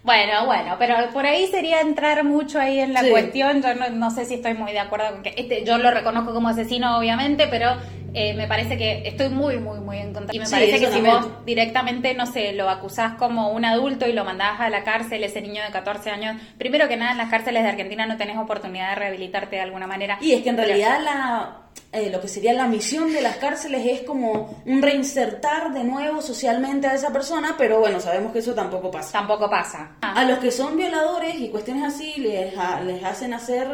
[0.06, 3.10] Bueno, bueno, pero por ahí sería entrar mucho ahí en la Sí.
[3.10, 3.60] cuestión.
[3.60, 6.32] Yo no, no sé si estoy muy de acuerdo con que este, yo lo reconozco
[6.32, 7.70] como asesino, obviamente, pero
[8.18, 10.34] eh, me parece que estoy muy, muy, muy en contra.
[10.34, 14.06] Y me Sí, parece que si vos directamente, no sé, lo acusás como un adulto
[14.08, 17.18] y lo mandás a la cárcel, ese niño de 14 años, primero que nada en
[17.18, 20.16] las cárceles de Argentina no tenés oportunidad de rehabilitarte de alguna manera.
[20.22, 21.56] Y es que en realidad la,
[21.92, 26.22] eh, lo que sería la misión de las cárceles es como un reinsertar de nuevo
[26.22, 29.12] socialmente a esa persona, pero bueno, sabemos que eso tampoco pasa.
[29.12, 29.90] Tampoco pasa.
[30.00, 33.66] A los que son violadores y cuestiones así les, les hacen hacer,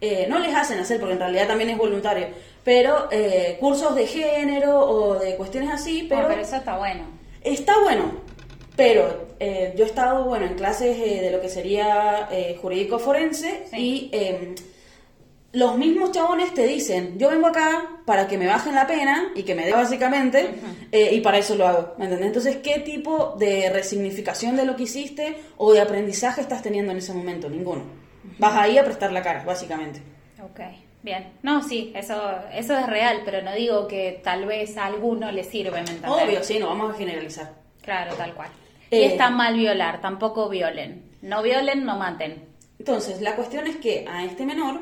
[0.00, 2.28] eh, no les hacen hacer porque en realidad también es voluntario,
[2.64, 7.04] pero eh, cursos de género o de cuestiones así, pero, pero, pero eso está bueno.
[7.42, 8.12] está bueno.
[8.76, 13.00] Pero eh, yo he estado bueno en clases eh, de lo que sería eh, jurídico
[13.00, 13.76] forense Sí.
[13.76, 14.54] y eh,
[15.52, 19.42] los mismos chabones te dicen, yo vengo acá para que me bajen la pena y
[19.42, 20.50] que me dé básicamente,
[20.92, 22.26] eh, y para eso lo hago, ¿me entendés?
[22.28, 26.98] Entonces, ¿qué tipo de resignificación de lo que hiciste o de aprendizaje estás teniendo en
[26.98, 27.48] ese momento?
[27.48, 27.82] Ninguno.
[28.38, 30.02] Vas ahí a prestar la cara, básicamente.
[30.42, 30.60] Ok,
[31.02, 31.32] bien.
[31.42, 32.20] No, sí, eso,
[32.52, 36.10] eso es real, pero no digo que tal vez a alguno le sirve, ¿me entendés?
[36.10, 37.52] Obvio, sí, no vamos a generalizar.
[37.82, 38.48] Claro, tal cual.
[38.90, 41.10] Eh, y está mal violar, tampoco violen.
[41.22, 42.46] No violen, no maten.
[42.78, 44.80] Entonces, la cuestión es que a este menor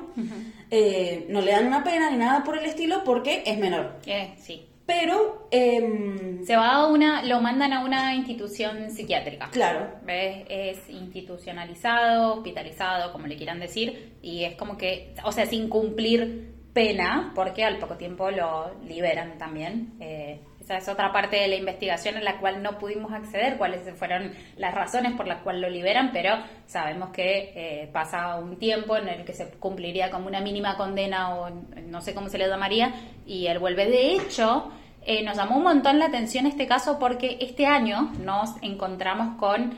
[0.71, 3.97] eh, no le dan una pena ni nada por el estilo porque es menor.
[4.05, 4.69] Eh, sí.
[4.87, 9.51] Pero, em, Se va a una, lo mandan a una institución psiquiátrica.
[9.51, 10.45] claro, ¿Ves?
[10.49, 16.55] Es institucionalizado, hospitalizado, como le quieran decir, y es como que, o sea, sin cumplir
[16.73, 19.95] pena, porque al poco tiempo lo liberan también.
[19.99, 23.83] Eh, esa es otra parte de la investigación en la cual no pudimos acceder, cuáles
[23.97, 26.35] fueron las razones por las cuales lo liberan, pero
[26.67, 31.37] sabemos que eh, pasa un tiempo en el que se cumpliría como una mínima condena
[31.37, 32.93] o no sé cómo se le llamaría,
[33.27, 33.87] y él vuelve.
[33.87, 34.73] De hecho,
[35.05, 39.73] eh, nos llamó un montón la atención este caso porque este año nos encontramos con...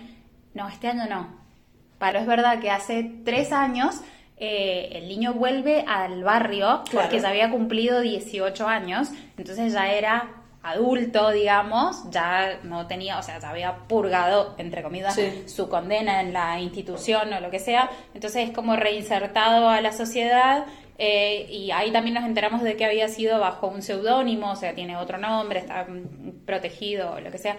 [0.54, 1.28] No, este año no.
[1.98, 4.00] Pero es verdad que hace tres años
[4.38, 7.18] eh, el niño vuelve al barrio porque Claro.
[7.18, 10.30] ya había cumplido 18 años, entonces ya era
[10.70, 15.44] adulto, digamos, ya no tenía, o sea, ya había purgado, entre comillas, Sí.
[15.46, 19.92] su condena en la institución o lo que sea, entonces es como reinsertado a la
[19.92, 20.66] sociedad
[20.98, 24.74] eh, y ahí también nos enteramos de que había sido bajo un seudónimo, o sea,
[24.74, 25.86] tiene otro nombre, está
[26.44, 27.56] protegido o lo que sea.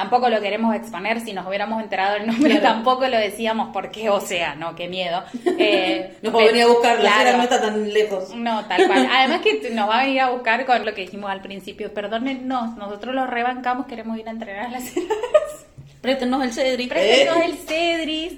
[0.00, 2.74] Tampoco lo queremos exponer, si nos hubiéramos enterado el nombre, Claro.
[2.74, 5.22] tampoco lo decíamos porque, o sea, no, qué miedo.
[5.58, 7.36] Eh, no puedo venir a buscar, la claro.
[7.36, 8.34] no está tan lejos.
[8.34, 9.06] No, tal cual.
[9.12, 11.92] Además que nos va a venir a buscar con lo que dijimos al principio.
[11.92, 14.84] Perdónennos, nosotros los rebancamos, queremos ir a entrenar a las
[16.00, 16.88] Préstenos el Cedric.
[16.88, 17.44] Préstenos Eh.
[17.44, 18.32] el Cedris.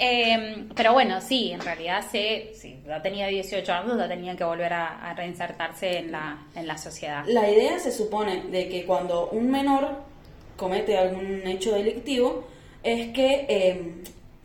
[0.00, 4.44] Eh, pero bueno, sí, en realidad se, sí, ya tenía 18 años, ya tenía que
[4.44, 7.24] volver a, a reinsertarse en la, en la sociedad.
[7.26, 9.88] La idea se supone de que cuando un menor
[10.58, 12.44] comete algún hecho delictivo
[12.82, 13.94] es que eh,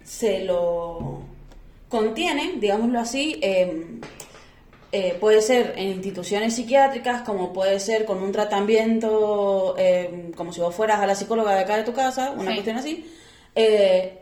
[0.04, 1.22] se lo
[1.90, 3.86] contiene, digámoslo así, eh,
[4.92, 10.62] eh, puede ser en instituciones psiquiátricas, como puede ser con un tratamiento, eh, como si
[10.62, 12.54] vos fueras a la psicóloga de acá de tu casa, una Sí.
[12.58, 13.12] cuestión así.
[13.56, 14.20] Eh,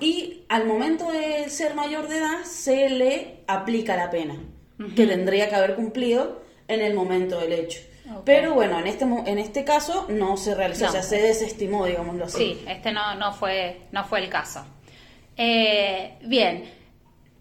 [0.00, 4.36] y al momento de ser mayor de edad se le aplica la pena
[4.96, 7.80] que tendría que haber cumplido en el momento del hecho.
[8.18, 8.22] Ok.
[8.24, 10.90] Pero bueno, en este en este caso no se realizó, No.
[10.90, 12.38] o sea, se desestimó, digámoslo así.
[12.38, 14.64] Sí, este no, no, fue, no fue el caso.
[15.36, 16.64] Eh, bien,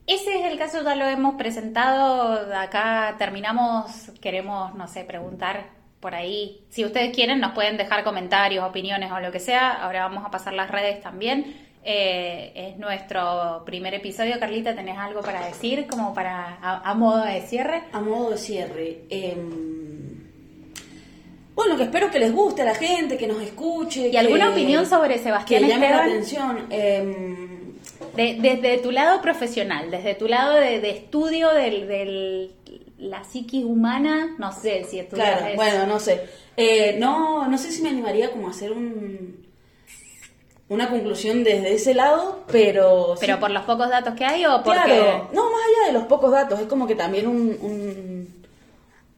[0.07, 5.65] ese es el caso, ya lo hemos presentado, acá terminamos, queremos, no sé, preguntar
[5.99, 6.65] por ahí.
[6.69, 9.71] Si ustedes quieren, nos pueden dejar comentarios, opiniones o lo que sea.
[9.84, 11.69] Ahora vamos a pasar las redes también.
[11.84, 14.39] Eh, es nuestro primer episodio.
[14.39, 17.84] Carlita, ¿tenés algo para decir como para a, a modo de cierre?
[17.93, 19.80] A modo de cierre, em,
[21.55, 24.07] bueno, que espero que les guste a la gente, que nos escuche.
[24.09, 26.67] ¿Y alguna opinión sobre Sebastián Que llame la atención.
[26.69, 32.51] De- desde tu lado profesional, desde tu lado de, de estudio del, del-
[32.97, 35.55] la psiquis humana, no sé si estudias claro, eso.
[35.55, 36.21] bueno, no sé.
[36.57, 39.45] Eh, no, no sé si me animaría como a hacer un,
[40.69, 43.15] una conclusión desde ese lado, pero...
[43.19, 45.93] pero sí- por los pocos datos que hay o porque Claro, no, más allá de
[45.93, 48.20] los pocos datos, es como que también un, un,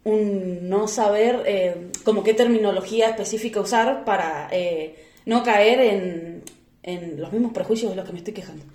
[0.04, 6.44] un no saber eh, como qué terminología específica usar para eh, no caer en,
[6.84, 8.66] en los mismos prejuicios de los que me estoy quejando.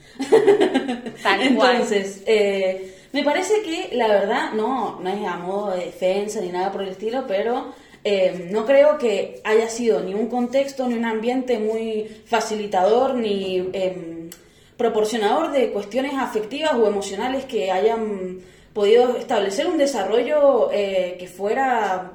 [1.23, 1.43] Tal.
[1.47, 6.49] Entonces, eh, me parece que la verdad, no, no es a modo de defensa ni
[6.49, 7.75] nada por el estilo, pero
[8.05, 13.69] eh, no creo que haya sido ni un contexto ni un ambiente muy facilitador ni
[13.73, 14.31] em,
[14.77, 18.39] proporcionador de cuestiones afectivas o emocionales que hayan
[18.79, 22.13] podido establecer un desarrollo eh, que fuera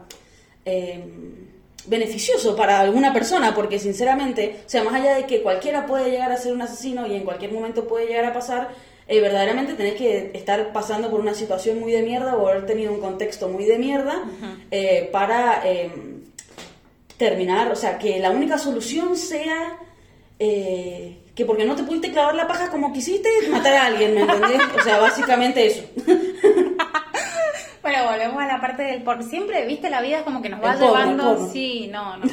[0.64, 1.49] em,
[1.88, 6.32] beneficioso para alguna persona, porque sinceramente, o sea, más allá de que cualquiera puede llegar
[6.32, 8.70] a ser un asesino y en cualquier momento puede llegar a pasar,
[9.09, 12.93] eh, verdaderamente tenés que estar pasando por una situación muy de mierda o haber tenido
[12.93, 14.24] un contexto muy de mierda
[14.72, 15.91] eh, para eh,
[17.18, 19.80] terminar, o sea, que la única solución sea
[20.39, 24.21] eh, que porque no te pudiste clavar la paja como quisiste, matar a alguien, ¿me
[24.21, 24.61] entendés?
[24.77, 25.84] O sea, básicamente eso.
[27.81, 29.23] Bueno, volvemos a la parte del porno.
[29.23, 31.49] Siempre, viste, la vida como que nos va porno, llevando.
[31.51, 32.25] Sí, no, no.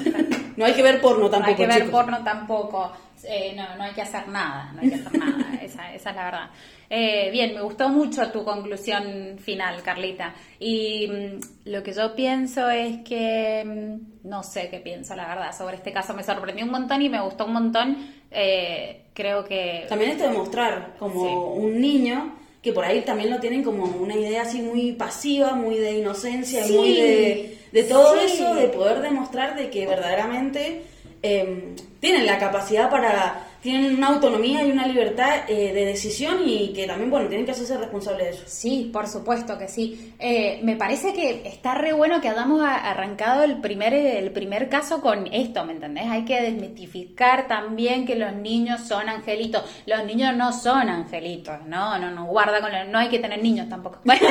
[0.56, 1.90] No hay que ver porno No tampoco, hay que ver chicos.
[1.90, 2.92] porno tampoco.
[3.24, 4.70] Eh, no, no hay que hacer nada.
[4.74, 5.54] No hay que hacer nada.
[5.62, 6.50] Esa, esa es la verdad.
[6.88, 10.34] Eh, bien, me gustó mucho tu conclusión final, Carlita.
[10.60, 13.64] Y mm, lo que yo pienso es que.
[13.64, 16.14] mm, no sé qué pienso, la verdad, sobre este caso.
[16.14, 18.19] Me sorprendió un montón y me gustó un montón.
[18.30, 19.86] Eh, creo que.
[19.88, 21.60] También esto de mostrar como Sí.
[21.64, 25.76] un niño que por ahí también lo tienen como una idea así muy pasiva, muy
[25.76, 28.26] de inocencia, Sí, muy de, de todo sí.
[28.34, 30.82] eso, de poder demostrar de que verdaderamente
[31.22, 36.72] eh, tienen la capacidad para, tienen una autonomía y una libertad eh, de decisión y
[36.72, 38.42] que también, bueno, tienen que hacerse responsables de eso.
[38.46, 40.14] Sí, por supuesto que sí.
[40.18, 45.00] Eh, me parece que está re bueno que hayamos arrancado el primer, el primer caso
[45.00, 46.06] con esto, ¿me entendés?
[46.08, 49.62] Hay que desmitificar también que los niños son angelitos.
[49.86, 53.42] Los niños no son angelitos, no, no, no, guarda con los, no hay que tener
[53.42, 53.98] niños tampoco.
[54.04, 54.26] Bueno,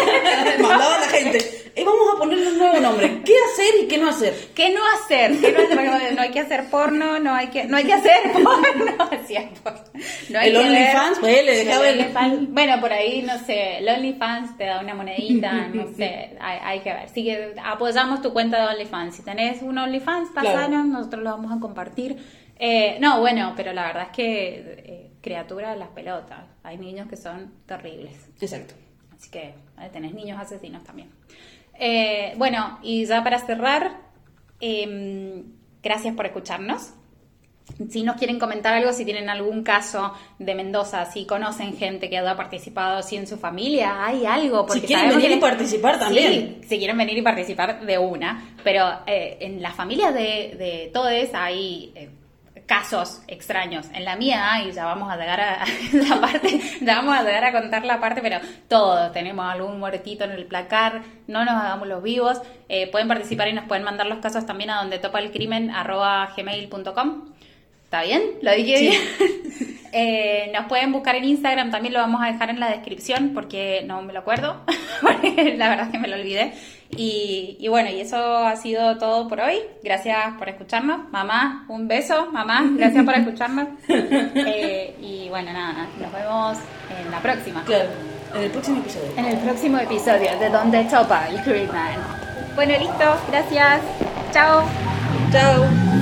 [0.62, 1.38] Mandaba la gente,
[1.76, 4.34] "Eh, vamos a ponerle un nuevo nombre, ¿qué hacer y qué no hacer?
[4.56, 5.40] ¿Qué no hacer?
[5.40, 6.16] ¿Qué no, hacer?
[6.16, 9.10] no hay que hacer porno, no hay que, no hay que hacer porno.
[10.30, 14.58] No hay El OnlyFans, pues, le dejaba El Bueno, por ahí, no sé, el OnlyFans
[14.58, 17.04] te da una monedita, no sé, hay, hay que ver.
[17.04, 19.16] Así que apoyamos tu cuenta de OnlyFans.
[19.16, 20.50] Si tenés un OnlyFans, Claro.
[20.54, 22.18] pasanos, nosotros lo vamos a compartir.
[22.58, 24.50] Eh, no, bueno, pero la verdad es que
[24.86, 26.42] eh, criatura de las pelotas.
[26.64, 28.16] Hay niños que son terribles.
[28.42, 28.74] Exacto.
[29.16, 29.40] Así que
[29.80, 31.10] eh, tenés niños asesinos también.
[31.78, 34.02] Eh, bueno, y ya para cerrar,
[34.60, 35.44] em,
[35.82, 36.94] gracias por escucharnos.
[37.90, 42.18] Si nos quieren comentar algo, si tienen algún caso de Mendoza, si conocen gente que
[42.18, 44.66] haya participado, si en su familia hay algo.
[44.66, 46.58] Porque Si quieren venir que- y participar también.
[46.62, 48.56] Sí, si quieren venir y participar de una.
[48.64, 52.10] Pero eh, en la familia de, de todos hay eh,
[52.66, 53.88] casos extraños.
[53.94, 55.64] En la mía hay, ya vamos a llegar a
[55.94, 60.24] la parte, ya vamos a llegar a contar la parte, pero todos tenemos algún muertito
[60.26, 62.42] en el placar, no nos hagamos los vivos.
[62.68, 65.72] Eh, pueden participar y nos pueden mandar los casos también a donde topa el crimen
[65.72, 67.29] arroba gmail.com.
[67.90, 68.22] ¿Está bien?
[68.44, 68.88] ¿Lo dije Sí.
[68.90, 69.80] bien?
[69.92, 73.82] Eh, nos pueden buscar en Instagram, también lo vamos a dejar en la descripción porque
[73.88, 74.62] no me lo acuerdo,
[75.58, 76.54] la verdad es que me lo olvidé.
[76.96, 79.56] Y, y bueno, y eso ha sido todo por hoy.
[79.84, 81.10] Gracias por escucharnos.
[81.12, 82.28] Mamá, un beso.
[82.32, 83.68] Mamá, gracias por escucharnos.
[83.90, 86.58] Eh, y bueno, nada, nos vemos
[87.04, 87.64] en la próxima.
[87.64, 87.90] Claro,
[88.36, 89.10] en el próximo episodio.
[89.18, 91.70] En el próximo episodio de Donde Topa el Crimen.
[92.54, 93.18] Bueno, listo.
[93.32, 93.82] Gracias.
[94.32, 94.64] Chao.
[95.32, 95.99] Chao.